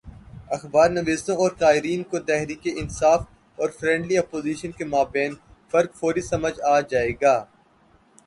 اخبارنویسوں 0.51 1.35
اور 1.35 1.51
قارئین 1.51 2.03
کو 2.03 2.19
تحریک 2.19 2.67
انصاف 2.75 3.21
اور 3.57 3.69
فرینڈلی 3.79 4.17
اپوزیشن 4.17 4.71
کے 4.71 4.85
مابین 4.85 5.35
فرق 5.71 5.95
فوری 5.95 6.21
سمجھ 6.21 6.59
آ 6.61 6.79
جائے 6.81 7.11
گا۔ 7.21 7.35